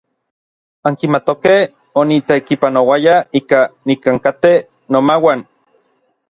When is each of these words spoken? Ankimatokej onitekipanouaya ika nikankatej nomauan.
Ankimatokej 0.91 1.59
onitekipanouaya 2.03 3.15
ika 3.41 3.59
nikankatej 3.93 4.57
nomauan. 4.93 5.47